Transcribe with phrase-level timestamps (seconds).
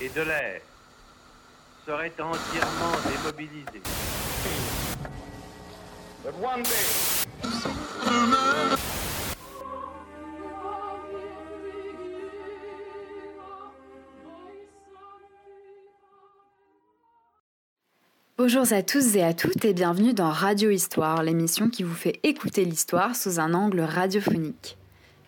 [0.00, 0.60] et de l'air
[1.84, 3.82] seraient entièrement démobilisés.
[18.36, 22.20] Bonjour à tous et à toutes et bienvenue dans Radio Histoire, l'émission qui vous fait
[22.22, 24.78] écouter l'histoire sous un angle radiophonique.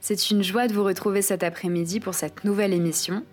[0.00, 3.24] C'est une joie de vous retrouver cet après-midi pour cette nouvelle émission,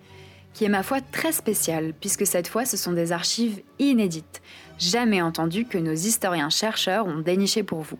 [0.54, 4.41] qui est ma foi très spéciale, puisque cette fois ce sont des archives inédites,
[4.80, 7.99] jamais entendues que nos historiens-chercheurs ont dénichées pour vous.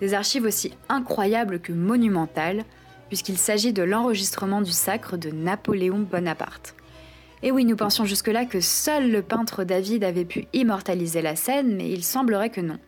[0.00, 2.64] Des archives aussi incroyables que monumentales,
[3.08, 6.74] puisqu'il s'agit de l'enregistrement du sacre de Napoléon Bonaparte.
[7.42, 11.76] Et oui, nous pensions jusque-là que seul le peintre David avait pu immortaliser la scène,
[11.76, 12.78] mais il semblerait que non.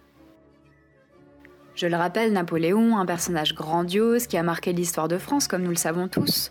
[1.74, 5.70] Je le rappelle, Napoléon, un personnage grandiose qui a marqué l'histoire de France comme nous
[5.70, 6.50] le savons tous,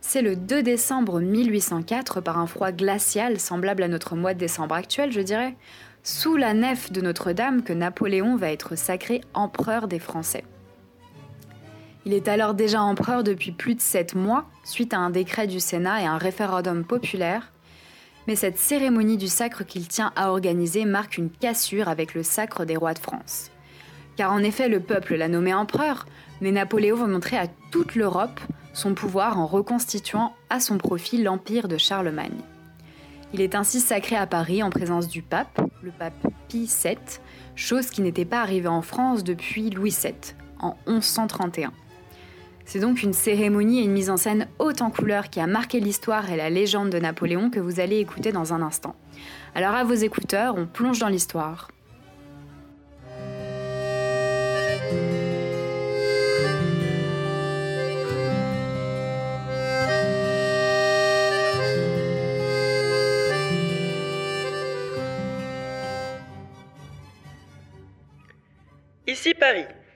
[0.00, 4.74] c'est le 2 décembre 1804, par un froid glacial semblable à notre mois de décembre
[4.74, 5.54] actuel, je dirais,
[6.02, 10.44] sous la nef de Notre-Dame que Napoléon va être sacré empereur des Français.
[12.06, 15.60] Il est alors déjà empereur depuis plus de sept mois, suite à un décret du
[15.60, 17.52] Sénat et un référendum populaire.
[18.26, 22.64] Mais cette cérémonie du sacre qu'il tient à organiser marque une cassure avec le sacre
[22.64, 23.50] des rois de France.
[24.16, 26.06] Car en effet, le peuple l'a nommé empereur,
[26.40, 28.40] mais Napoléon veut montrer à toute l'Europe
[28.78, 32.40] son pouvoir en reconstituant à son profit l'empire de Charlemagne.
[33.34, 36.14] Il est ainsi sacré à Paris en présence du pape, le pape
[36.48, 36.96] Pie VII,
[37.56, 40.14] chose qui n'était pas arrivée en France depuis Louis VII,
[40.60, 41.72] en 1131.
[42.64, 45.80] C'est donc une cérémonie et une mise en scène haute en couleur qui a marqué
[45.80, 48.94] l'histoire et la légende de Napoléon que vous allez écouter dans un instant.
[49.54, 51.68] Alors à vos écouteurs, on plonge dans l'histoire.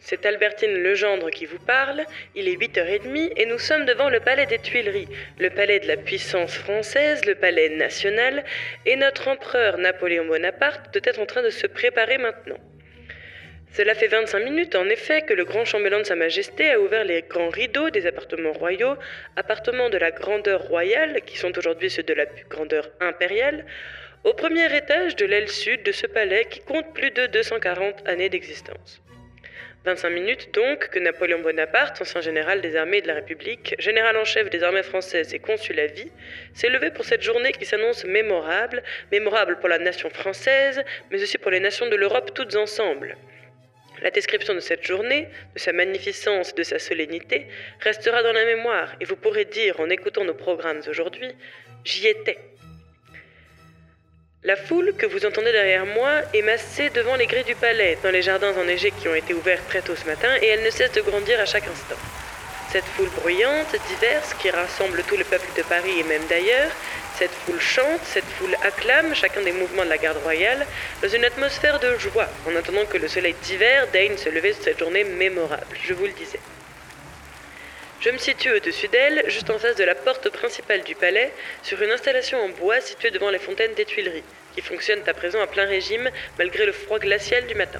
[0.00, 2.04] C'est Albertine Legendre qui vous parle.
[2.34, 5.08] Il est 8h30 et nous sommes devant le palais des Tuileries,
[5.38, 8.44] le palais de la puissance française, le palais national,
[8.86, 12.58] et notre empereur Napoléon Bonaparte doit être en train de se préparer maintenant.
[13.72, 17.04] Cela fait 25 minutes, en effet, que le grand chambellan de Sa Majesté a ouvert
[17.04, 18.96] les grands rideaux des appartements royaux,
[19.36, 23.66] appartements de la grandeur royale, qui sont aujourd'hui ceux de la grandeur impériale,
[24.24, 28.28] au premier étage de l'aile sud de ce palais qui compte plus de 240 années
[28.28, 29.02] d'existence.
[29.84, 34.24] 25 minutes donc que Napoléon Bonaparte, ancien général des armées de la République, général en
[34.24, 36.12] chef des armées françaises et consul à vie,
[36.54, 41.36] s'est levé pour cette journée qui s'annonce mémorable, mémorable pour la nation française, mais aussi
[41.36, 43.16] pour les nations de l'Europe toutes ensemble.
[44.02, 47.48] La description de cette journée, de sa magnificence et de sa solennité,
[47.80, 51.34] restera dans la mémoire, et vous pourrez dire en écoutant nos programmes aujourd'hui,
[51.84, 52.38] j'y étais.
[54.44, 58.10] La foule que vous entendez derrière moi est massée devant les grilles du palais, dans
[58.10, 60.90] les jardins enneigés qui ont été ouverts très tôt ce matin, et elle ne cesse
[60.90, 61.94] de grandir à chaque instant.
[62.72, 66.72] Cette foule bruyante, diverse, qui rassemble tout le peuple de Paris et même d'ailleurs,
[67.16, 70.66] cette foule chante, cette foule acclame chacun des mouvements de la garde royale,
[71.00, 74.64] dans une atmosphère de joie, en attendant que le soleil d'hiver daigne se lever sur
[74.64, 76.40] cette journée mémorable, je vous le disais.
[78.04, 81.30] Je me situe au-dessus d'elle, juste en face de la porte principale du palais,
[81.62, 84.24] sur une installation en bois située devant les fontaines des Tuileries,
[84.56, 87.78] qui fonctionnent à présent à plein régime malgré le froid glacial du matin.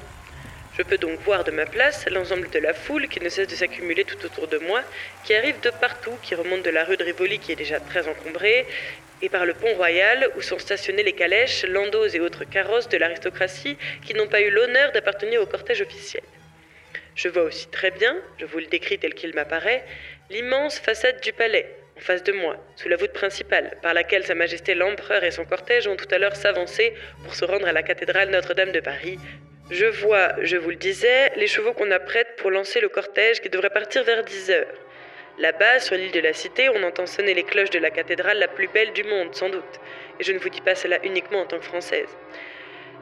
[0.77, 3.55] Je peux donc voir de ma place l'ensemble de la foule qui ne cesse de
[3.55, 4.81] s'accumuler tout autour de moi,
[5.25, 8.07] qui arrive de partout, qui remonte de la rue de Rivoli qui est déjà très
[8.07, 8.65] encombrée,
[9.21, 12.95] et par le pont royal où sont stationnés les calèches, landaux et autres carrosses de
[12.95, 16.23] l'aristocratie qui n'ont pas eu l'honneur d'appartenir au cortège officiel.
[17.15, 19.85] Je vois aussi très bien, je vous le décris tel qu'il m'apparaît,
[20.33, 24.33] l'immense façade du palais, en face de moi, sous la voûte principale, par laquelle Sa
[24.33, 27.83] Majesté l'Empereur et son cortège ont tout à l'heure s'avancer pour se rendre à la
[27.83, 29.19] cathédrale Notre-Dame de Paris.
[29.69, 33.49] Je vois, je vous le disais, les chevaux qu'on apprête pour lancer le cortège qui
[33.49, 34.73] devrait partir vers 10 heures.
[35.37, 38.47] Là-bas, sur l'île de la Cité, on entend sonner les cloches de la cathédrale la
[38.47, 39.79] plus belle du monde, sans doute.
[40.19, 42.09] Et je ne vous dis pas cela uniquement en tant que Française.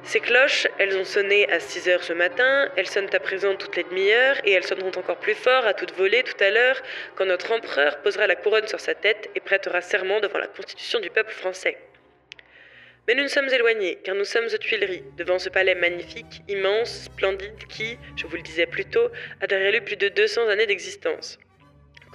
[0.04, 3.76] Ces cloches, elles ont sonné à 6 heures ce matin, elles sonnent à présent toutes
[3.76, 6.82] les demi-heures et elles sonneront encore plus fort à toute volée tout à l'heure
[7.16, 11.00] quand notre empereur posera la couronne sur sa tête et prêtera serment devant la constitution
[11.00, 11.78] du peuple français.
[13.08, 17.04] Mais nous nous sommes éloignés, car nous sommes aux Tuileries, devant ce palais magnifique, immense,
[17.06, 19.10] splendide, qui, je vous le disais plus tôt,
[19.40, 21.40] a derrière lui plus de 200 années d'existence.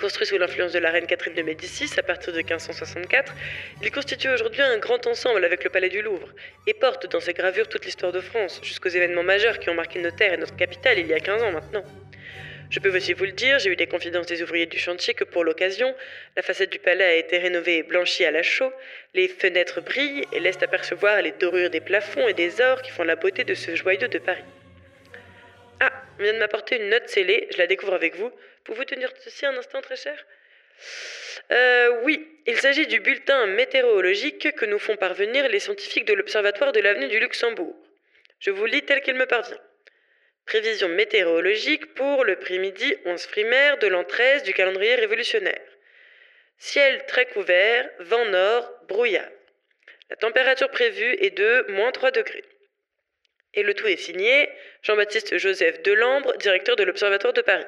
[0.00, 3.34] Construit sous l'influence de la reine Catherine de Médicis à partir de 1564,
[3.82, 6.28] il constitue aujourd'hui un grand ensemble avec le palais du Louvre
[6.66, 9.98] et porte dans ses gravures toute l'histoire de France, jusqu'aux événements majeurs qui ont marqué
[9.98, 11.82] nos terres et notre capitale il y a 15 ans maintenant.
[12.68, 15.24] Je peux aussi vous le dire, j'ai eu des confidences des ouvriers du chantier que
[15.24, 15.94] pour l'occasion,
[16.36, 18.72] la façade du palais a été rénovée et blanchie à la chaux,
[19.14, 23.04] les fenêtres brillent et laissent apercevoir les dorures des plafonds et des ors qui font
[23.04, 24.44] la beauté de ce joyau de Paris.
[25.80, 28.32] Ah, on vient de m'apporter une note scellée, je la découvre avec vous.
[28.64, 30.24] Pouvez-vous tenir ceci un instant, très cher?
[31.50, 36.72] Euh, oui, il s'agit du bulletin météorologique que nous font parvenir les scientifiques de l'Observatoire
[36.72, 37.76] de l'avenue du Luxembourg.
[38.40, 39.60] Je vous lis tel qu'il me parvient.
[40.46, 45.60] Prévision météorologique pour le midi 11 frimaire de l'an 13 du calendrier révolutionnaire.
[46.58, 49.28] Ciel très couvert, vent nord, brouillard.
[50.08, 52.44] La température prévue est de moins 3 degrés.
[53.56, 54.48] Et le tout est signé
[54.82, 57.64] Jean-Baptiste Joseph Delambre, directeur de l'Observatoire de Paris.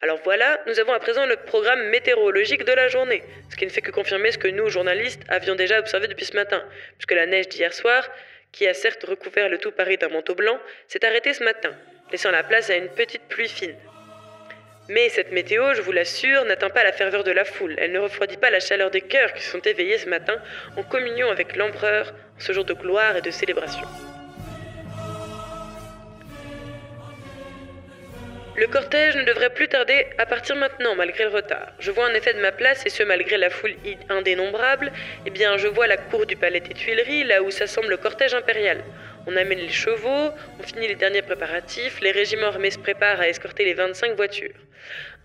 [0.00, 3.70] Alors voilà, nous avons à présent le programme météorologique de la journée, ce qui ne
[3.70, 6.64] fait que confirmer ce que nous, journalistes, avions déjà observé depuis ce matin,
[6.98, 8.08] puisque la neige d'hier soir
[8.52, 10.58] qui a certes recouvert le tout Paris d'un manteau blanc,
[10.88, 11.74] s'est arrêté ce matin,
[12.10, 13.76] laissant la place à une petite pluie fine.
[14.88, 17.74] Mais cette météo, je vous l'assure, n'atteint pas la ferveur de la foule.
[17.78, 20.40] Elle ne refroidit pas la chaleur des cœurs qui se sont éveillés ce matin
[20.76, 23.86] en communion avec l'empereur ce jour de gloire et de célébration.
[28.58, 31.68] Le cortège ne devrait plus tarder à partir maintenant, malgré le retard.
[31.78, 33.76] Je vois en effet de ma place, et ce malgré la foule
[34.08, 34.90] indénombrable,
[35.24, 38.34] eh bien je vois la cour du palais des Tuileries, là où s'assemble le cortège
[38.34, 38.82] impérial.
[39.28, 43.28] On amène les chevaux, on finit les derniers préparatifs, les régiments armés se préparent à
[43.28, 44.58] escorter les 25 voitures.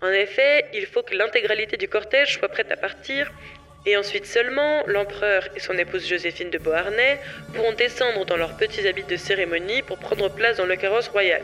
[0.00, 3.32] En effet, il faut que l'intégralité du cortège soit prête à partir,
[3.84, 7.18] et ensuite seulement, l'empereur et son épouse Joséphine de Beauharnais
[7.52, 11.42] pourront descendre dans leurs petits habits de cérémonie pour prendre place dans le carrosse royal.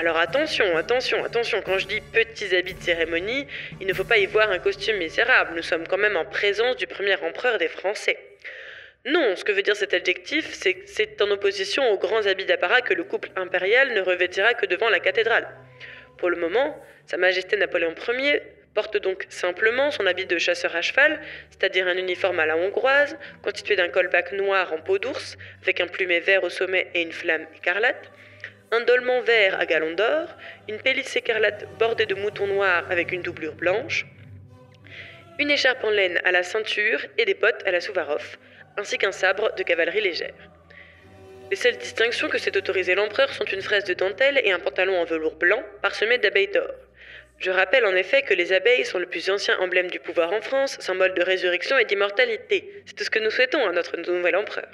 [0.00, 3.48] Alors attention, attention, attention, quand je dis petits habits de cérémonie,
[3.80, 6.76] il ne faut pas y voir un costume misérable, nous sommes quand même en présence
[6.76, 8.16] du premier empereur des Français.
[9.06, 12.44] Non, ce que veut dire cet adjectif, c'est que c'est en opposition aux grands habits
[12.44, 15.48] d'apparat que le couple impérial ne revêtira que devant la cathédrale.
[16.16, 18.42] Pour le moment, Sa Majesté Napoléon Ier
[18.74, 21.20] porte donc simplement son habit de chasseur à cheval,
[21.50, 25.88] c'est-à-dire un uniforme à la hongroise, constitué d'un colbac noir en peau d'ours, avec un
[25.88, 28.12] plumet vert au sommet et une flamme écarlate,
[28.70, 30.28] un dolman vert à galon d'or,
[30.68, 34.06] une pelisse écarlate bordée de moutons noirs avec une doublure blanche,
[35.38, 38.36] une écharpe en laine à la ceinture et des bottes à la Souvarov,
[38.76, 40.34] ainsi qu'un sabre de cavalerie légère.
[41.50, 45.00] Les seules distinctions que s'est autorisé l'empereur sont une fraise de dentelle et un pantalon
[45.00, 46.74] en velours blanc parsemé d'abeilles d'or.
[47.38, 50.42] Je rappelle en effet que les abeilles sont le plus ancien emblème du pouvoir en
[50.42, 52.82] France, symbole de résurrection et d'immortalité.
[52.84, 54.68] C'est tout ce que nous souhaitons à notre nouvel empereur.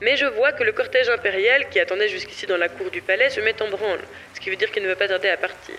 [0.00, 3.30] Mais je vois que le cortège impérial, qui attendait jusqu'ici dans la cour du palais,
[3.30, 4.00] se met en branle,
[4.34, 5.74] ce qui veut dire qu'il ne va pas tarder à partir.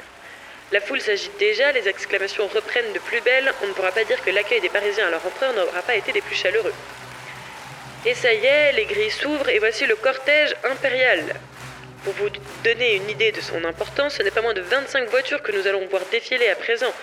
[0.72, 4.22] La foule s'agite déjà, les exclamations reprennent de plus belle, on ne pourra pas dire
[4.24, 6.74] que l'accueil des Parisiens à leur empereur n'aura pas été des plus chaleureux.
[8.06, 11.24] Et ça y est, les grilles s'ouvrent et voici le cortège impérial.
[12.04, 12.30] Pour vous
[12.64, 15.66] donner une idée de son importance, ce n'est pas moins de 25 voitures que nous
[15.66, 16.94] allons voir défiler à présent,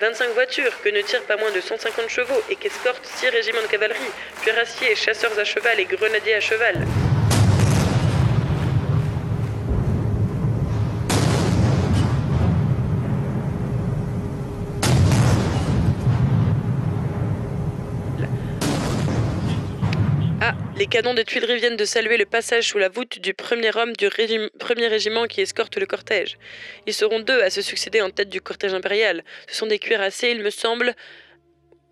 [0.00, 3.66] 25 voitures que ne tirent pas moins de 150 chevaux et qu'escortent 6 régiments de
[3.66, 3.98] cavalerie,
[4.40, 6.86] cuirassiers, chasseurs à cheval et grenadiers à cheval.
[20.80, 23.92] Les canons des Tuileries viennent de saluer le passage sous la voûte du premier homme
[23.92, 24.08] du
[24.58, 26.38] premier régiment qui escorte le cortège.
[26.86, 29.22] Ils seront deux à se succéder en tête du cortège impérial.
[29.46, 30.94] Ce sont des cuirassés, il me semble.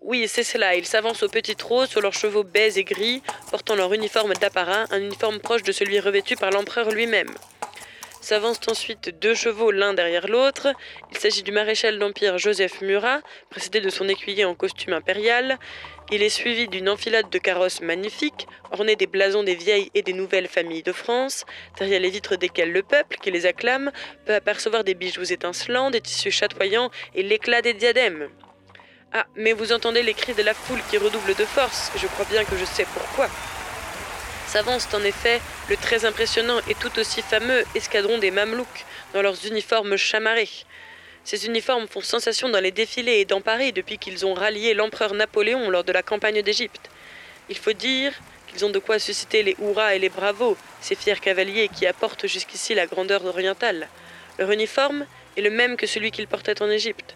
[0.01, 0.73] Oui, c'est cela.
[0.73, 3.21] Ils s'avancent au petit trot sur leurs chevaux baies et gris,
[3.51, 7.29] portant leur uniforme d'apparat, un uniforme proche de celui revêtu par l'empereur lui-même.
[8.21, 10.67] S'avancent ensuite deux chevaux l'un derrière l'autre.
[11.11, 15.57] Il s'agit du maréchal d'Empire Joseph Murat, précédé de son écuyer en costume impérial.
[16.11, 20.13] Il est suivi d'une enfilade de carrosses magnifiques, ornées des blasons des vieilles et des
[20.13, 21.45] nouvelles familles de France,
[21.77, 23.91] derrière les vitres desquelles le peuple, qui les acclame,
[24.25, 28.29] peut apercevoir des bijoux étincelants, des tissus chatoyants et l'éclat des diadèmes.
[29.13, 32.25] Ah, mais vous entendez les cris de la foule qui redouble de force, je crois
[32.25, 33.27] bien que je sais pourquoi
[34.49, 39.45] s'avance en effet le très impressionnant et tout aussi fameux escadron des Mamelouks dans leurs
[39.45, 40.49] uniformes chamarrés.
[41.23, 45.13] Ces uniformes font sensation dans les défilés et dans Paris depuis qu'ils ont rallié l'empereur
[45.13, 46.89] Napoléon lors de la campagne d'Égypte.
[47.49, 48.11] Il faut dire
[48.47, 52.25] qu'ils ont de quoi susciter les hurrahs et les bravos, ces fiers cavaliers qui apportent
[52.25, 53.87] jusqu'ici la grandeur orientale.
[54.39, 55.05] Leur uniforme
[55.37, 57.15] est le même que celui qu'ils portaient en Égypte.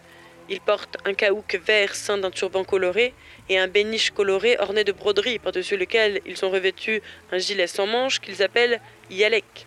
[0.50, 3.14] Ils portent un caouk vert ceint d'un turban coloré
[3.48, 7.00] et un béniche coloré orné de broderies par-dessus lequel ils ont revêtu
[7.32, 9.66] un gilet sans manches qu'ils appellent yalek.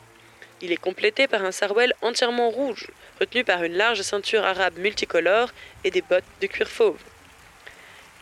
[0.62, 2.88] Il est complété par un sarouel entièrement rouge,
[3.20, 5.50] retenu par une large ceinture arabe multicolore
[5.84, 7.02] et des bottes de cuir fauve.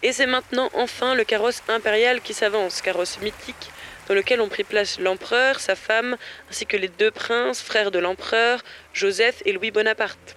[0.01, 3.71] Et c'est maintenant enfin le carrosse impérial qui s'avance, carrosse mythique,
[4.07, 6.15] dans lequel ont pris place l'empereur, sa femme,
[6.49, 8.61] ainsi que les deux princes, frères de l'empereur,
[8.93, 10.35] Joseph et Louis Bonaparte.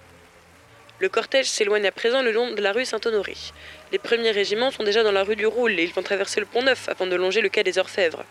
[0.99, 3.35] Le cortège s'éloigne à présent le long de la rue Saint-Honoré.
[3.93, 6.45] Les premiers régiments sont déjà dans la rue du Roule et ils vont traverser le
[6.45, 8.25] pont Neuf avant de longer le quai des Orfèvres.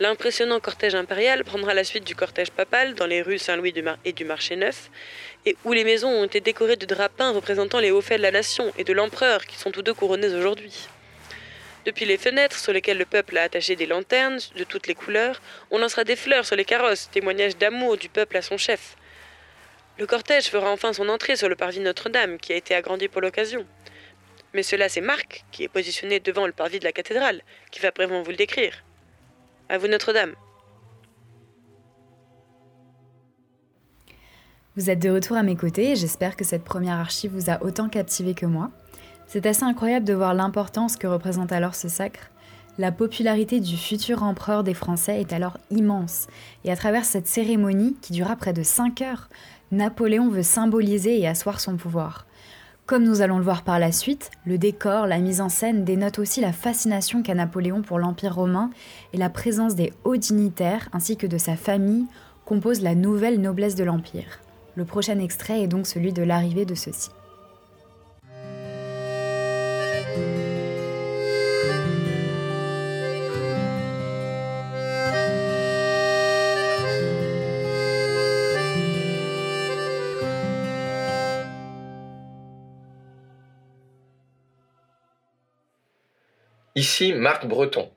[0.00, 3.72] L'impressionnant cortège impérial prendra la suite du cortège papal dans les rues Saint-Louis
[4.04, 4.90] et du Marché Neuf,
[5.46, 8.32] et où les maisons ont été décorées de drapins représentant les hauts faits de la
[8.32, 10.88] nation et de l'empereur qui sont tous deux couronnés aujourd'hui.
[11.86, 15.40] Depuis les fenêtres sur lesquelles le peuple a attaché des lanternes de toutes les couleurs,
[15.70, 18.96] on lancera des fleurs sur les carrosses, témoignage d'amour du peuple à son chef.
[19.96, 23.20] Le cortège fera enfin son entrée sur le parvis Notre-Dame, qui a été agrandi pour
[23.20, 23.64] l'occasion.
[24.52, 27.92] Mais cela, c'est Marc, qui est positionné devant le parvis de la cathédrale, qui va
[27.92, 28.84] prévoir vous le décrire.
[29.68, 30.34] À vous, Notre-Dame.
[34.76, 37.62] Vous êtes de retour à mes côtés et j'espère que cette première archive vous a
[37.62, 38.72] autant captivé que moi.
[39.28, 42.30] C'est assez incroyable de voir l'importance que représente alors ce sacre.
[42.76, 46.26] La popularité du futur empereur des Français est alors immense,
[46.64, 49.28] et à travers cette cérémonie, qui dura près de 5 heures,
[49.74, 52.26] Napoléon veut symboliser et asseoir son pouvoir.
[52.86, 56.18] Comme nous allons le voir par la suite, le décor, la mise en scène dénotent
[56.18, 58.70] aussi la fascination qu'a Napoléon pour l'Empire romain
[59.12, 62.06] et la présence des hauts dignitaires ainsi que de sa famille
[62.44, 64.40] compose la nouvelle noblesse de l'Empire.
[64.76, 67.10] Le prochain extrait est donc celui de l'arrivée de ceux-ci.
[86.76, 87.88] Ici Marc Breton.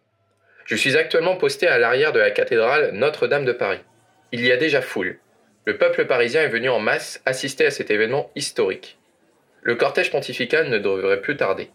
[0.65, 3.79] Je suis actuellement posté à l'arrière de la cathédrale Notre-Dame de Paris.
[4.31, 5.17] Il y a déjà foule.
[5.65, 8.99] Le peuple parisien est venu en masse assister à cet événement historique.
[9.63, 11.71] Le cortège pontifical ne devrait plus tarder.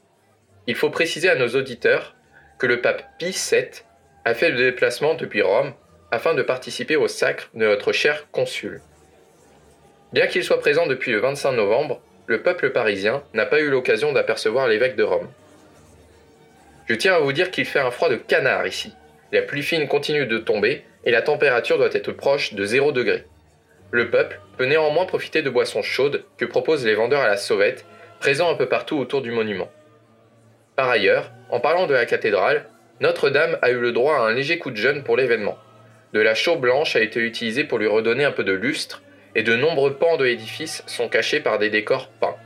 [0.68, 2.14] Il faut préciser à nos auditeurs
[2.60, 3.66] que le pape Pie VII
[4.24, 5.74] a fait le déplacement depuis Rome
[6.12, 8.80] afin de participer au sacre de notre cher consul.
[10.12, 14.12] Bien qu'il soit présent depuis le 25 novembre, le peuple parisien n'a pas eu l'occasion
[14.12, 15.28] d'apercevoir l'évêque de Rome.
[16.86, 18.92] Je tiens à vous dire qu'il fait un froid de canard ici.
[19.30, 23.24] La pluie fine continue de tomber et la température doit être proche de 0 degré.
[23.90, 27.84] Le peuple peut néanmoins profiter de boissons chaudes que proposent les vendeurs à la sauvette,
[28.20, 29.70] présents un peu partout autour du monument.
[30.76, 32.66] Par ailleurs, en parlant de la cathédrale,
[33.00, 35.58] Notre-Dame a eu le droit à un léger coup de jeûne pour l'événement.
[36.12, 39.02] De la chaux blanche a été utilisée pour lui redonner un peu de lustre,
[39.34, 42.36] et de nombreux pans de l'édifice sont cachés par des décors peints.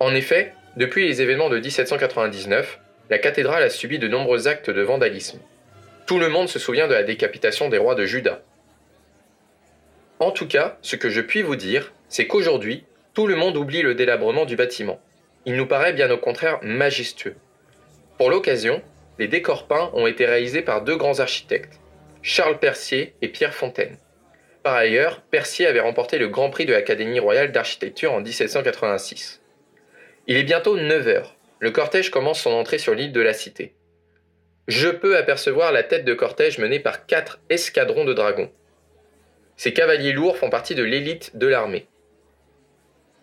[0.00, 2.78] En effet, depuis les événements de 1799,
[3.10, 5.40] la cathédrale a subi de nombreux actes de vandalisme.
[6.06, 8.42] Tout le monde se souvient de la décapitation des rois de Juda.
[10.18, 13.82] En tout cas, ce que je puis vous dire, c'est qu'aujourd'hui, tout le monde oublie
[13.82, 15.00] le délabrement du bâtiment.
[15.46, 17.36] Il nous paraît bien au contraire majestueux.
[18.18, 18.82] Pour l'occasion,
[19.18, 21.80] les décors peints ont été réalisés par deux grands architectes,
[22.22, 23.98] Charles Percier et Pierre Fontaine.
[24.62, 29.40] Par ailleurs, Percier avait remporté le Grand Prix de l'Académie royale d'architecture en 1786.
[30.28, 33.72] Il est bientôt 9 heures le cortège commence son entrée sur l'île de la Cité.
[34.66, 38.50] Je peux apercevoir la tête de cortège menée par quatre escadrons de dragons.
[39.56, 41.86] Ces cavaliers lourds font partie de l'élite de l'armée.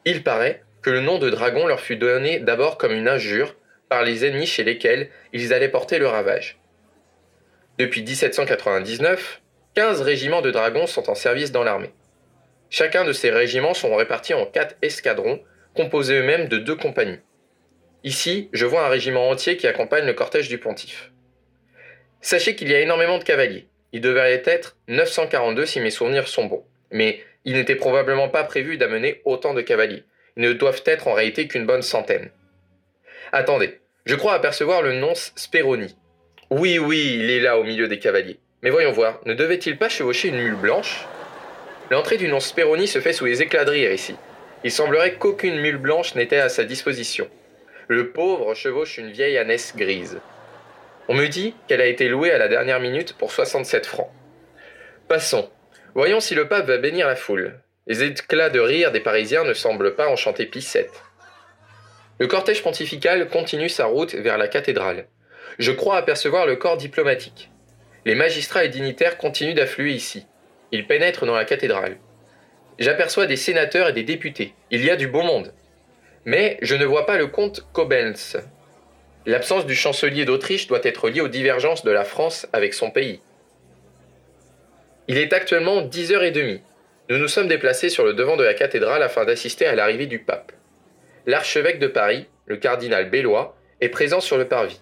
[0.05, 3.57] Il paraît que le nom de dragon leur fut donné d'abord comme une injure
[3.89, 6.59] par les ennemis chez lesquels ils allaient porter le ravage.
[7.77, 9.41] Depuis 1799,
[9.75, 11.91] 15 régiments de dragons sont en service dans l'armée.
[12.69, 15.41] Chacun de ces régiments sont répartis en quatre escadrons,
[15.75, 17.19] composés eux-mêmes de deux compagnies.
[18.03, 21.11] Ici, je vois un régiment entier qui accompagne le cortège du pontife.
[22.21, 23.67] Sachez qu'il y a énormément de cavaliers.
[23.91, 26.63] Il devrait être 942 si mes souvenirs sont bons.
[26.91, 30.03] Mais il n'était probablement pas prévu d'amener autant de cavaliers.
[30.37, 32.31] Ils ne doivent être en réalité qu'une bonne centaine.
[33.33, 35.95] Attendez, je crois apercevoir le nonce Speroni.
[36.49, 38.39] Oui, oui, il est là au milieu des cavaliers.
[38.63, 41.05] Mais voyons voir, ne devait-il pas chevaucher une mule blanche?
[41.91, 44.15] L'entrée du nonce Speroni se fait sous les éclats de rire ici.
[44.63, 47.29] Il semblerait qu'aucune mule blanche n'était à sa disposition
[47.89, 50.19] le pauvre chevauche une vieille ânesse grise.
[51.07, 54.11] On me dit qu'elle a été louée à la dernière minute pour 67 francs.
[55.07, 55.49] Passons.
[55.95, 57.59] Voyons si le pape va bénir la foule.
[57.87, 61.01] Les éclats de rire des Parisiens ne semblent pas enchanter Pissette.
[62.19, 65.07] Le cortège pontifical continue sa route vers la cathédrale.
[65.57, 67.49] Je crois apercevoir le corps diplomatique.
[68.05, 70.27] Les magistrats et dignitaires continuent d'affluer ici.
[70.71, 71.97] Ils pénètrent dans la cathédrale.
[72.77, 74.53] J'aperçois des sénateurs et des députés.
[74.69, 75.53] Il y a du beau monde.
[76.29, 78.37] Mais je ne vois pas le comte Koblenz.
[79.25, 83.19] L'absence du chancelier d'Autriche doit être liée aux divergences de la France avec son pays.
[85.07, 86.59] Il est actuellement 10h30.
[87.09, 90.19] Nous nous sommes déplacés sur le devant de la cathédrale afin d'assister à l'arrivée du
[90.19, 90.51] pape.
[91.25, 94.79] L'archevêque de Paris, le cardinal Bellois, est présent sur le parvis.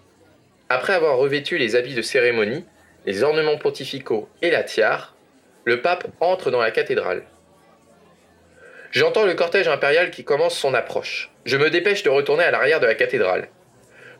[0.68, 2.66] Après avoir revêtu les habits de cérémonie,
[3.06, 5.16] les ornements pontificaux et la tiare,
[5.64, 7.22] le pape entre dans la cathédrale.
[8.90, 11.30] J'entends le cortège impérial qui commence son approche.
[11.44, 13.48] Je me dépêche de retourner à l'arrière de la cathédrale.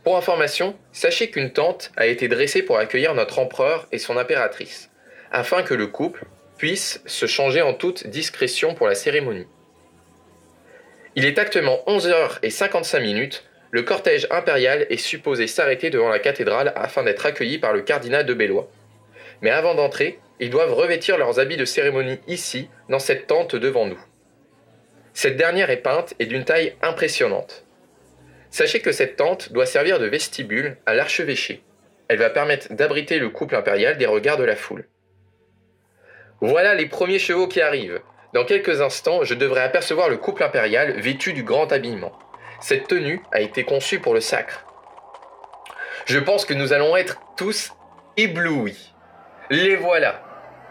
[0.05, 4.91] Pour information, sachez qu'une tente a été dressée pour accueillir notre empereur et son impératrice,
[5.33, 6.27] afin que le couple
[6.59, 9.47] puisse se changer en toute discrétion pour la cérémonie.
[11.17, 13.45] Il est actuellement 11h55 minutes.
[13.71, 18.27] Le cortège impérial est supposé s'arrêter devant la cathédrale afin d'être accueilli par le cardinal
[18.27, 18.71] de Bellois.
[19.41, 23.87] Mais avant d'entrer, ils doivent revêtir leurs habits de cérémonie ici, dans cette tente devant
[23.87, 23.99] nous.
[25.19, 27.65] Cette dernière est peinte et d'une taille impressionnante.
[28.51, 31.65] Sachez que cette tente doit servir de vestibule à l'archevêché.
[32.07, 34.87] Elle va permettre d'abriter le couple impérial des regards de la foule.
[36.41, 38.01] Voilà les premiers chevaux qui arrivent.
[38.33, 42.17] Dans quelques instants, je devrais apercevoir le couple impérial vêtu du grand habillement.
[42.61, 44.67] Cette tenue a été conçue pour le sacre.
[46.07, 47.73] Je pense que nous allons être tous
[48.17, 48.95] éblouis.
[49.51, 50.23] Les voilà.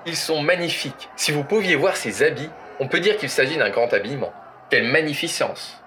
[0.05, 1.09] Ils sont magnifiques.
[1.17, 2.49] Si vous pouviez voir ces habits,
[2.79, 4.33] on peut dire qu'il s'agit d'un grand habillement.
[4.69, 5.81] Quelle magnificence.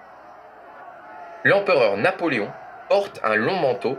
[1.43, 2.51] L'empereur Napoléon
[2.89, 3.97] porte un long manteau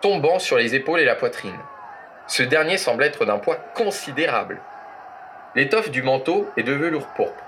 [0.00, 1.58] tombant sur les épaules et la poitrine.
[2.26, 4.60] Ce dernier semble être d'un poids considérable.
[5.54, 7.44] L'étoffe du manteau est de velours pourpre.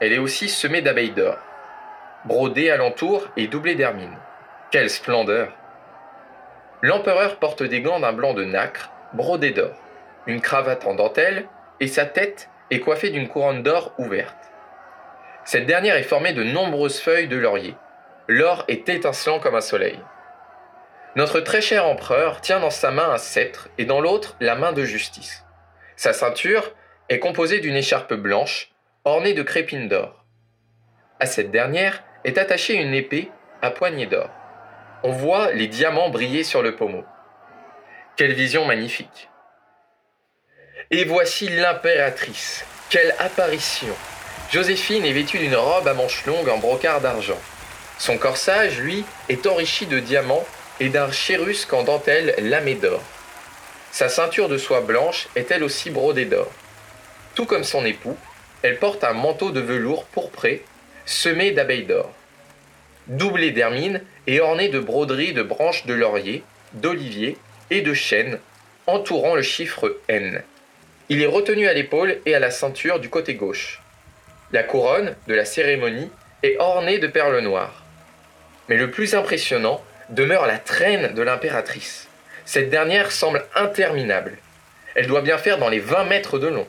[0.00, 1.38] Elle est aussi semée d'abeilles d'or,
[2.24, 4.16] brodée alentour et doublée d'hermine.
[4.70, 5.52] Quelle splendeur
[6.82, 9.72] L'empereur porte des gants d'un blanc de nacre, brodés d'or,
[10.26, 11.46] une cravate en dentelle,
[11.80, 14.36] et sa tête est d'une couronne d'or ouverte.
[15.44, 17.74] Cette dernière est formée de nombreuses feuilles de laurier.
[18.28, 19.98] L'or est étincelant comme un soleil.
[21.16, 24.72] Notre très cher empereur tient dans sa main un sceptre et dans l'autre la main
[24.72, 25.44] de justice.
[25.96, 26.74] Sa ceinture
[27.08, 28.72] est composée d'une écharpe blanche
[29.04, 30.24] ornée de crépines d'or.
[31.20, 33.30] À cette dernière est attachée une épée
[33.62, 34.30] à poignée d'or.
[35.02, 37.04] On voit les diamants briller sur le pommeau.
[38.16, 39.28] Quelle vision magnifique.
[40.90, 42.64] Et voici l'impératrice.
[42.90, 43.94] Quelle apparition.
[44.52, 47.40] Joséphine est vêtue d'une robe à manches longues en brocart d'argent.
[47.98, 50.46] Son corsage, lui, est enrichi de diamants
[50.80, 53.02] et d'un chérusque en dentelle lamé d'or.
[53.92, 56.50] Sa ceinture de soie blanche est elle aussi brodée d'or.
[57.34, 58.16] Tout comme son époux,
[58.62, 60.64] elle porte un manteau de velours pourpré,
[61.06, 62.12] semé d'abeilles d'or,
[63.06, 67.38] doublé d'hermine et orné de broderies de branches de laurier, d'olivier
[67.70, 68.38] et de chêne,
[68.86, 70.42] entourant le chiffre N.
[71.10, 73.82] Il est retenu à l'épaule et à la ceinture du côté gauche.
[74.52, 76.10] La couronne de la cérémonie
[76.42, 77.84] est ornée de perles noires.
[78.68, 82.08] Mais le plus impressionnant demeure la traîne de l'impératrice.
[82.46, 84.38] Cette dernière semble interminable.
[84.94, 86.66] Elle doit bien faire dans les 20 mètres de long.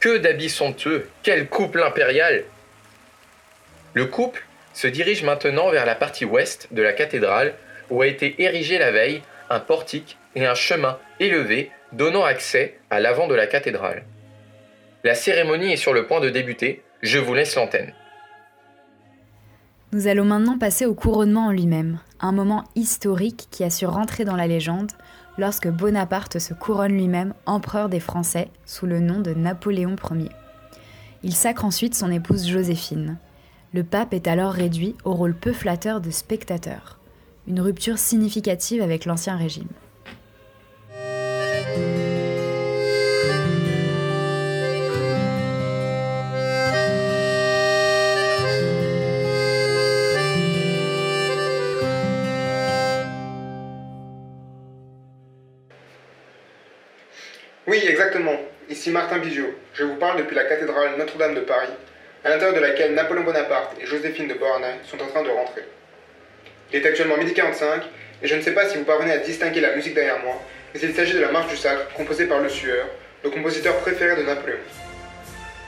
[0.00, 2.42] Que d'habits somptueux, quel couple impérial
[3.94, 4.44] Le couple
[4.74, 7.54] se dirige maintenant vers la partie ouest de la cathédrale
[7.90, 9.22] où a été érigé la veille
[9.52, 14.04] un portique et un chemin élevé donnant accès à l'avant de la cathédrale.
[15.04, 17.92] La cérémonie est sur le point de débuter, je vous laisse l'antenne.
[19.92, 24.24] Nous allons maintenant passer au couronnement en lui-même, un moment historique qui a su rentrer
[24.24, 24.92] dans la légende
[25.36, 30.30] lorsque Bonaparte se couronne lui-même empereur des Français sous le nom de Napoléon Ier.
[31.22, 33.18] Il sacre ensuite son épouse Joséphine.
[33.74, 36.98] Le pape est alors réduit au rôle peu flatteur de spectateur,
[37.46, 39.68] une rupture significative avec l'Ancien Régime.
[57.66, 58.32] Oui, exactement.
[58.68, 59.46] Ici Martin Bigiot.
[59.74, 61.68] Je vous parle depuis la cathédrale Notre-Dame de Paris,
[62.24, 65.62] à l'intérieur de laquelle Napoléon Bonaparte et Joséphine de Beauharnais sont en train de rentrer.
[66.72, 67.82] Il est actuellement midi 45
[68.22, 70.80] et je ne sais pas si vous parvenez à distinguer la musique derrière moi, mais
[70.80, 72.86] il s'agit de la marche du sacre composée par Le Sueur,
[73.22, 74.56] le compositeur préféré de Napoléon.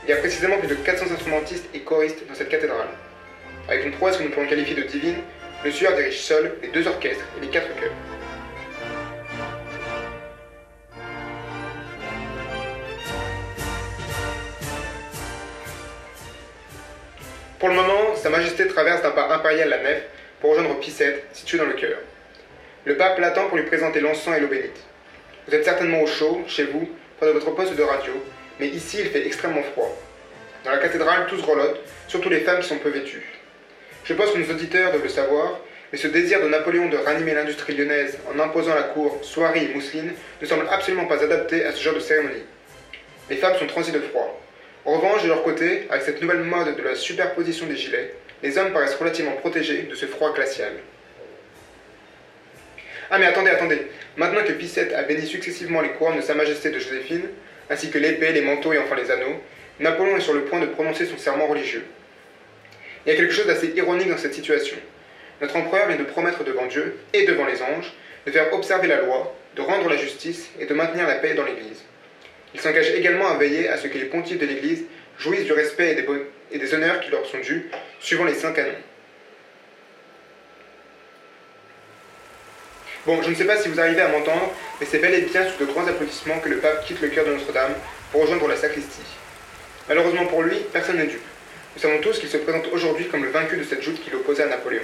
[0.05, 2.89] Il y a précisément plus de 400 instrumentistes et choristes dans cette cathédrale.
[3.69, 5.17] Avec une prouesse que nous pourrions qualifier de divine,
[5.63, 7.93] Le Sueur dirige seul les deux orchestres et les quatre chœurs.
[17.59, 20.03] Pour le moment, Sa Majesté traverse d'un pas impérial la nef
[20.45, 21.97] pour rejoindre Pissette, située dans le chœur.
[22.85, 24.77] Le pape l'attend pour lui présenter l'encens et l'eau bénite.
[25.49, 28.13] Vous êtes certainement au chaud, chez vous, près de votre poste de radio,
[28.61, 29.91] mais ici il fait extrêmement froid.
[30.63, 33.27] Dans la cathédrale, tous grelottent, surtout les femmes qui sont peu vêtues.
[34.05, 37.33] Je pense que nos auditeurs doivent le savoir, mais ce désir de Napoléon de ranimer
[37.33, 41.73] l'industrie lyonnaise en imposant la cour soierie et mousseline ne semble absolument pas adapté à
[41.73, 42.45] ce genre de cérémonie.
[43.31, 44.44] Les femmes sont transies de froid.
[44.85, 48.59] En revanche, de leur côté, avec cette nouvelle mode de la superposition des gilets, les
[48.59, 50.73] hommes paraissent relativement protégés de ce froid glacial.
[53.11, 53.87] Ah mais attendez, attendez.
[54.17, 57.29] Maintenant que VII a béni successivement les couronnes de Sa Majesté de Joséphine,
[57.71, 59.41] ainsi que l'épée, les manteaux et enfin les anneaux,
[59.81, 61.85] Napoléon est sur le point de prononcer son serment religieux.
[63.07, 64.77] Il y a quelque chose d'assez ironique dans cette situation.
[65.41, 67.93] Notre empereur vient de promettre devant Dieu et devant les anges
[68.27, 71.45] de faire observer la loi, de rendre la justice et de maintenir la paix dans
[71.45, 71.83] l'Église.
[72.55, 74.85] Il s'engage également à veiller à ce que les pontifes de l'Église
[75.19, 75.97] jouissent du respect
[76.53, 77.69] et des, honneurs qui leur sont dus,
[78.01, 78.71] suivant les saints canons.
[83.07, 85.47] Bon, je ne sais pas si vous arrivez à m'entendre, mais c'est bel et bien
[85.47, 87.75] sous de grands applaudissements que le pape quitte le cœur de Notre-Dame
[88.11, 89.03] pour rejoindre la sacristie.
[89.89, 91.21] Malheureusement pour lui, personne n'est dupe.
[91.77, 94.45] Nous savons tous qu'il se présente aujourd'hui comme le vaincu de cette joute qui l'opposait
[94.45, 94.83] à Napoléon.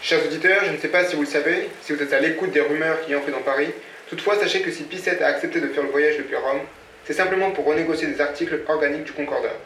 [0.00, 2.52] Chers auditeurs, je ne sais pas si vous le savez, si vous êtes à l'écoute
[2.52, 3.72] des rumeurs qui fait dans Paris,
[4.12, 6.60] toutefois sachez que si Pie a accepté de faire le voyage depuis Rome,
[7.06, 9.56] c'est simplement pour renégocier des articles organiques du Concordat,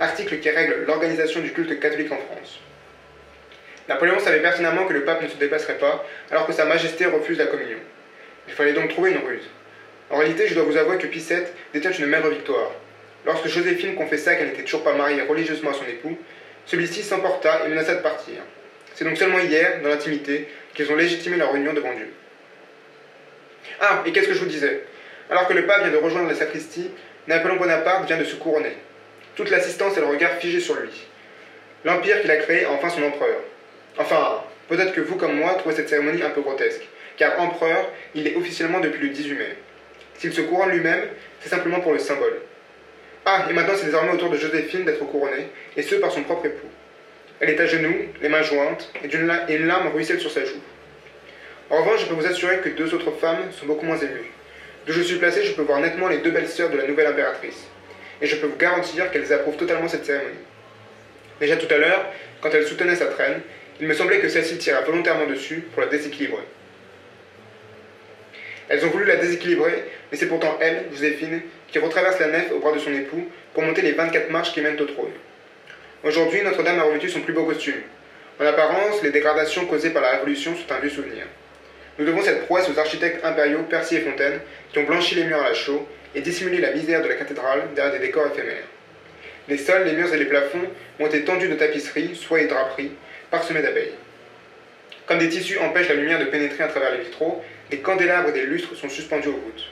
[0.00, 2.58] articles qui règlent l'organisation du culte catholique en France.
[3.88, 7.38] Napoléon savait pertinemment que le pape ne se déplacerait pas, alors que Sa Majesté refuse
[7.38, 7.78] la communion.
[8.48, 9.48] Il fallait donc trouver une ruse.
[10.10, 12.72] En réalité, je dois vous avouer que Pie VII détient une maigre victoire.
[13.24, 16.18] Lorsque Joséphine confessa qu'elle n'était toujours pas mariée religieusement à son époux,
[16.66, 18.34] celui-ci s'emporta et menaça de partir.
[18.96, 22.12] C'est donc seulement hier, dans l'intimité, qu'ils ont légitimé leur union devant Dieu.
[23.80, 24.84] Ah, et qu'est-ce que je vous disais?
[25.30, 26.90] Alors que le pape vient de rejoindre la sacristie,
[27.26, 28.76] Napoléon Bonaparte vient de se couronner.
[29.36, 30.90] Toute l'assistance et le regard figés sur lui.
[31.84, 33.40] L'empire qu'il a créé a enfin son empereur.
[33.98, 36.82] Enfin, peut-être que vous comme moi trouvez cette cérémonie un peu grotesque,
[37.16, 39.56] car empereur, il est officiellement depuis le 18 mai.
[40.18, 41.04] S'il se couronne lui-même,
[41.40, 42.40] c'est simplement pour le symbole.
[43.24, 46.22] Ah, et maintenant c'est désormais au tour de Joséphine d'être couronnée, et ce par son
[46.22, 46.68] propre époux.
[47.40, 50.60] Elle est à genoux, les mains jointes, et, une larme ruisselle sur sa joue.
[51.70, 54.30] En revanche, je peux vous assurer que deux autres femmes sont beaucoup moins émues.
[54.86, 57.06] D'où je suis placé, je peux voir nettement les deux belles sœurs de la nouvelle
[57.06, 57.66] impératrice.
[58.20, 60.36] Et je peux vous garantir qu'elles approuvent totalement cette cérémonie.
[61.40, 62.04] Déjà tout à l'heure,
[62.40, 63.40] quand elles soutenaient sa traîne,
[63.80, 66.42] il me semblait que celle-ci tira volontairement dessus pour la déséquilibrer.
[68.68, 72.58] Elles ont voulu la déséquilibrer, mais c'est pourtant elle, Joséphine, qui retraverse la nef au
[72.58, 75.12] bras de son époux pour monter les 24 marches qui mènent au trône.
[76.04, 77.82] Aujourd'hui, Notre-Dame a revêtu son plus beau costume.
[78.40, 81.26] En apparence, les dégradations causées par la Révolution sont un vieux souvenir.
[82.02, 84.40] Nous devons cette prouesse aux architectes impériaux Percy et Fontaine
[84.72, 85.86] qui ont blanchi les murs à la chaux
[86.16, 88.64] et dissimulé la misère de la cathédrale derrière des décors éphémères.
[89.46, 90.66] Les sols, les murs et les plafonds
[90.98, 92.90] ont été tendus de tapisseries, soie et draperies,
[93.30, 93.92] parsemés d'abeilles.
[95.06, 98.32] Comme des tissus empêchent la lumière de pénétrer à travers les vitraux, des candélabres et
[98.32, 99.70] des lustres sont suspendus aux voûtes.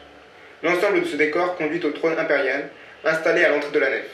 [0.63, 2.69] L'ensemble de ce décor conduit au trône impérial,
[3.05, 4.07] installé à l'entrée de la nef.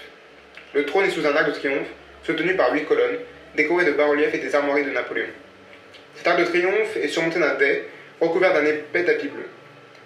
[0.73, 1.89] Le trône est sous un arc de triomphe,
[2.25, 3.19] soutenu par huit colonnes,
[3.57, 5.29] décorées de bas-reliefs et des armoiries de Napoléon.
[6.15, 7.85] Cet arc de triomphe est surmonté d'un dais,
[8.21, 9.47] recouvert d'un épais tapis bleu.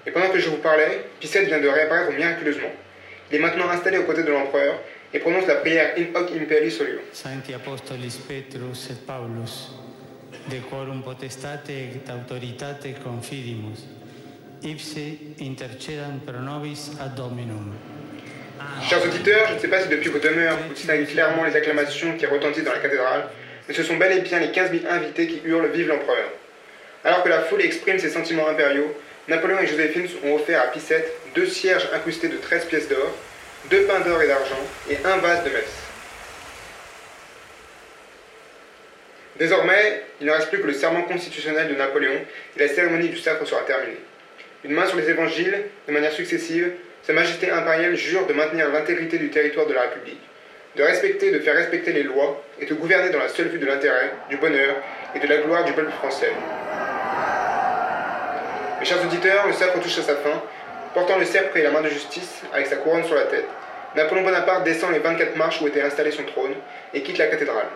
[0.07, 2.73] Et pendant que je vous parlais, Picette vient de réapparaître miraculeusement.
[3.31, 4.81] Il est maintenant installé aux côtés de l'empereur
[5.13, 7.01] et prononce la prière In hoc imperi solio.
[7.13, 9.73] Sancti apostolis Petrus et Paulus,
[10.49, 13.87] de quorum potestate et autoritate confidimus,
[14.63, 14.97] ipse
[15.41, 17.75] intercedant pro nobis ad Dominum.
[18.89, 22.17] Chers auditeurs, je ne sais pas si depuis vos demeures vous distinguez clairement les acclamations
[22.17, 23.29] qui retentissent dans la cathédrale,
[23.67, 26.31] mais ce sont bel et bien les 15 000 invités qui hurlent Vive l'empereur.
[27.05, 28.95] Alors que la foule exprime ses sentiments impériaux,
[29.29, 33.15] Napoléon et Joséphine ont offert à Picette deux cierges incrustés de 13 pièces d'or,
[33.71, 34.61] deux pains d'or et d'argent
[34.91, 35.77] et un vase de messe.
[39.39, 42.21] Désormais, il ne reste plus que le serment constitutionnel de Napoléon
[42.57, 44.01] et la cérémonie du sacre sera terminée.
[44.65, 49.17] Une main sur les évangiles, de manière successive, Sa Majesté impériale jure de maintenir l'intégrité
[49.17, 50.21] du territoire de la République,
[50.77, 53.65] de respecter de faire respecter les lois et de gouverner dans la seule vue de
[53.65, 54.77] l'intérêt, du bonheur
[55.15, 56.33] et de la gloire du peuple français.
[58.81, 60.43] Mes chers auditeurs, le sacre touche à sa fin.
[60.95, 63.45] Portant le sceptre et la main de justice, avec sa couronne sur la tête,
[63.95, 66.55] Napoléon Bonaparte descend les 24 marches où était installé son trône
[66.95, 67.67] et quitte la cathédrale.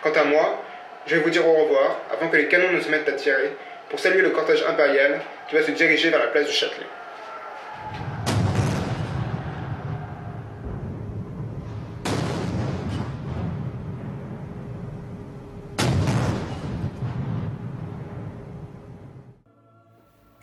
[0.00, 0.62] Quant à moi,
[1.06, 3.52] je vais vous dire au revoir avant que les canons ne se mettent à tirer
[3.90, 6.86] pour saluer le cortège impérial qui va se diriger vers la place du Châtelet.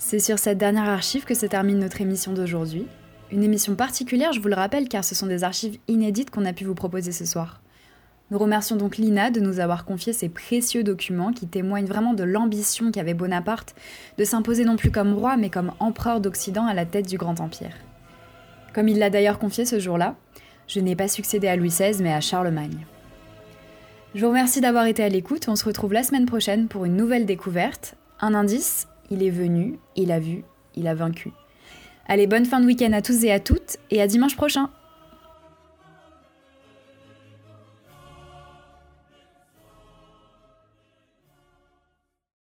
[0.04, 2.88] C'est sur cette dernière archive que se termine notre émission d'aujourd'hui.
[3.32, 6.54] Une émission particulière, je vous le rappelle, car ce sont des archives inédites qu'on a
[6.54, 7.62] pu vous proposer ce soir.
[8.32, 12.24] Nous remercions donc Lina de nous avoir confié ces précieux documents qui témoignent vraiment de
[12.24, 13.76] l'ambition qu'avait Bonaparte
[14.18, 17.40] de s'imposer non plus comme roi mais comme empereur d'Occident à la tête du Grand
[17.40, 17.78] Empire.
[18.74, 20.16] Comme il l'a d'ailleurs confié ce jour-là,
[20.68, 22.88] je n'ai pas succédé à Louis XVI mais à Charlemagne.
[24.16, 26.98] Je vous remercie d'avoir été à l'écoute, on se retrouve la semaine prochaine pour une
[26.98, 27.96] nouvelle découverte.
[28.20, 30.44] Un indice, il est venu, il a vu,
[30.76, 31.32] il a vaincu.
[32.08, 34.70] Allez, bonne fin de week-end à tous et à toutes, et à dimanche prochain